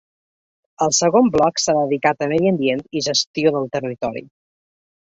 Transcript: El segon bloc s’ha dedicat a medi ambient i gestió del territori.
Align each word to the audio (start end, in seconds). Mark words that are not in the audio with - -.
El 0.85 0.95
segon 0.99 1.29
bloc 1.35 1.61
s’ha 1.65 1.77
dedicat 1.81 2.27
a 2.27 2.31
medi 2.35 2.51
ambient 2.55 2.85
i 3.01 3.05
gestió 3.11 3.57
del 3.59 3.71
territori. 3.79 4.27